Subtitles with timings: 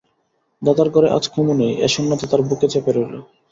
[0.61, 3.13] দাদার ঘরে আজ কুমু নেই, এ শূন্যতা তার বুকে চেপে রইল।